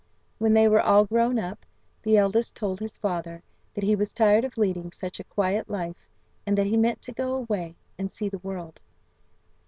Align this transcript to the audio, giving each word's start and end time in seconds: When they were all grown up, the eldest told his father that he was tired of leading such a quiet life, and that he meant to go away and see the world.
When 0.39 0.55
they 0.55 0.67
were 0.67 0.81
all 0.81 1.05
grown 1.05 1.37
up, 1.37 1.63
the 2.01 2.17
eldest 2.17 2.55
told 2.55 2.79
his 2.79 2.97
father 2.97 3.43
that 3.75 3.83
he 3.83 3.95
was 3.95 4.13
tired 4.13 4.43
of 4.43 4.57
leading 4.57 4.91
such 4.91 5.19
a 5.19 5.23
quiet 5.23 5.69
life, 5.69 6.07
and 6.43 6.57
that 6.57 6.65
he 6.65 6.75
meant 6.75 7.03
to 7.03 7.11
go 7.11 7.35
away 7.35 7.75
and 7.99 8.09
see 8.09 8.27
the 8.27 8.39
world. 8.39 8.79